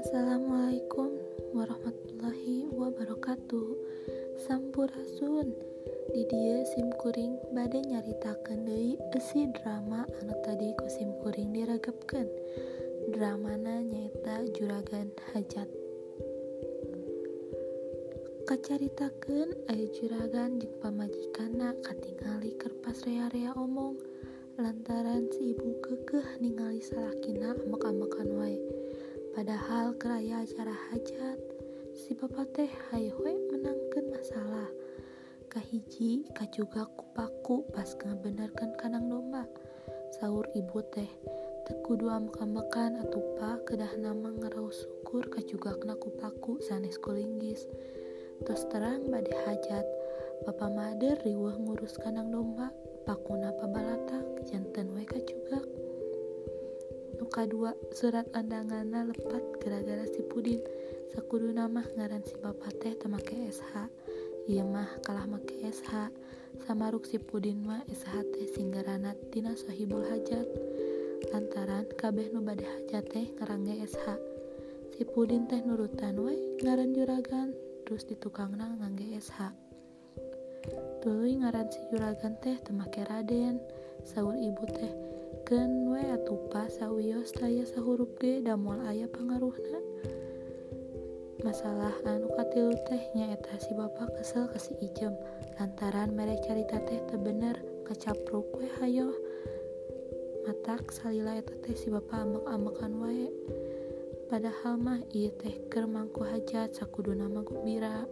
Assalamualaikum 0.00 1.20
warahmatullahi 1.52 2.64
wabarakatuh. 2.72 3.68
Sampurasun. 4.48 5.52
Di 6.16 6.24
dia 6.32 6.64
simkuring 6.72 7.36
badai 7.52 7.84
nyaritakan 7.92 8.64
deui 8.64 8.96
esi 9.12 9.44
drama 9.52 10.08
anu 10.24 10.32
tadi 10.48 10.72
ku 10.80 10.88
simkuring 10.88 11.52
diragapkan 11.52 12.24
dramana 13.12 13.84
nyaita 13.84 14.48
juragan 14.56 15.12
hajat. 15.36 15.68
Kacaritakeun 18.48 19.52
aya 19.68 19.92
juragan 19.92 20.56
jeung 20.56 20.72
pamajikanna 20.80 21.76
katingali 21.84 22.56
kerpas 22.56 23.04
rea-rea 23.04 23.52
omong 23.52 24.00
lantaran 24.58 25.30
si 25.30 25.54
ibu 25.54 25.78
kekeh 25.78 26.42
ningali 26.42 26.82
salakina 26.82 27.54
amek-amekan 27.62 28.26
wae. 28.42 28.58
Padahal 29.30 29.94
keraya 29.94 30.42
acara 30.42 30.74
hajat. 30.90 31.38
Si 31.94 32.10
bapak 32.18 32.58
teh 32.58 32.70
hayo 32.90 33.14
we 33.22 33.38
menangkan 33.54 34.10
masalah. 34.10 34.66
Kahiji 35.46 36.26
kajuga 36.34 36.90
kupaku 36.90 37.70
pas 37.70 37.86
ngabenerkan 38.02 38.74
kanang 38.82 39.06
domba. 39.06 39.46
Sahur 40.18 40.50
ibu 40.58 40.82
teh 40.90 41.06
tekudu 41.70 42.10
amek-amekan 42.10 42.98
atupa 42.98 43.62
kedah 43.62 43.94
nama 43.94 44.34
ngerau 44.42 44.74
syukur 44.74 45.22
kajuga 45.30 45.78
kena 45.78 45.94
kupaku 45.94 46.58
sanes 46.66 46.98
kulinggis 46.98 47.62
terus 48.42 48.66
terang 48.70 49.06
badai 49.10 49.34
hajat 49.34 49.86
Bapak 50.46 50.70
Mader 50.70 51.18
riwah 51.26 51.58
ngurus 51.58 51.98
kanang 51.98 52.30
domba 52.30 52.70
pakuna 53.08 53.50
pabalata 53.56 54.20
jantan 54.46 54.92
weka 54.94 55.18
juga. 55.24 55.58
Nuka 57.18 57.48
dua 57.50 57.74
surat 57.96 58.28
andangana 58.36 59.08
lepat 59.08 59.42
gara-gara 59.58 60.06
si 60.06 60.22
pudin. 60.22 60.62
Sakudu 61.10 61.50
nama 61.50 61.82
ngaran 61.96 62.22
si 62.22 62.36
bapak 62.38 62.78
teh 62.78 62.94
temake 62.94 63.48
SH 63.48 63.90
iya 64.46 64.62
mah 64.62 64.86
kalah 65.02 65.24
make 65.26 65.58
SH 65.64 66.12
samaruk 66.62 67.08
si 67.08 67.18
pudin 67.18 67.64
mah 67.64 67.82
SH 67.88 68.22
teh 68.36 68.46
singgarana 68.54 69.16
tina 69.34 69.56
sahibul 69.58 70.04
hajat. 70.04 70.46
Lantaran 71.34 71.90
kabeh 71.98 72.30
nu 72.30 72.44
hajat 72.44 73.04
teh 73.10 73.26
ngarangge 73.40 73.82
SH 73.88 74.06
si 74.98 75.02
pudin 75.06 75.46
teh 75.46 75.62
nurutan 75.62 76.18
we 76.18 76.34
ngaran 76.62 76.90
juragan 76.90 77.54
terus 77.86 78.02
di 78.02 78.18
tukangna 78.18 78.66
ngangge 78.82 79.14
SH 79.14 79.67
tuluy 80.98 81.38
ngaran 81.38 81.70
si 81.70 81.78
juragan 81.90 82.34
teh 82.42 82.58
temake 82.66 83.06
Raden. 83.06 83.62
Sahur 84.02 84.34
ibu 84.34 84.66
teh 84.66 84.90
ken 85.46 85.90
we 85.90 86.02
atupa 86.02 86.66
sawios 86.66 87.30
saya 87.34 87.62
sahurup 87.62 88.18
ge 88.18 88.42
damol 88.42 88.82
aya 88.82 89.06
pangaruhna? 89.06 89.78
Masalah 91.46 91.94
anu 92.02 92.26
katilu 92.34 92.74
teh 92.90 93.02
nyaeta 93.14 93.54
si 93.62 93.70
bapak 93.78 94.10
kesel 94.18 94.50
ke 94.50 94.58
si 94.58 94.74
ijem 94.82 95.14
lantaran 95.58 96.10
merek 96.10 96.42
carita 96.42 96.82
teh 96.82 96.98
tebener 97.06 97.54
kecapruk 97.86 98.50
we 98.58 98.66
hayo. 98.82 99.14
Matak 100.46 100.90
salila 100.90 101.38
eta 101.38 101.54
teh 101.62 101.78
si 101.78 101.94
bapak 101.94 102.26
amek-amekan 102.26 102.92
wae. 102.98 103.30
Padahal 104.26 104.76
mah 104.76 105.00
ieu 105.14 105.30
teh 105.38 105.62
keur 105.70 105.86
mangku 105.86 106.26
hajat 106.26 106.74
sakuduna 106.74 107.30
mah 107.30 107.46
gembira 107.46 108.04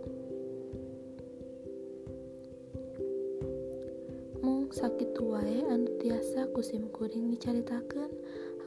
sakit 4.77 5.17
wae 5.25 5.65
anu 5.73 5.89
tiasa 5.97 6.53
kusim 6.53 6.93
kuring 6.93 7.33
dicaritakan 7.33 8.13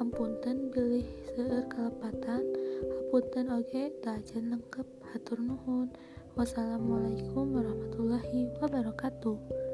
hampunten 0.02 0.74
bilih 0.74 1.06
seueur 1.38 1.62
kalepatan. 1.70 2.42
Hapunten 2.90 3.54
oge 3.54 3.94
dajen 4.02 4.58
lengkap 4.58 4.90
hatur 5.14 5.38
nuhun. 5.38 5.94
Wassalamualaikum 6.34 7.54
warahmatullahi 7.54 8.50
wabarakatuh 8.58 9.69